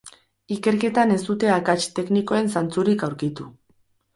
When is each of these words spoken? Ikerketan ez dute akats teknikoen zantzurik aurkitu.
Ikerketan 0.55 1.13
ez 1.17 1.19
dute 1.27 1.51
akats 1.57 1.85
teknikoen 1.99 2.51
zantzurik 2.55 3.07
aurkitu. 3.11 3.51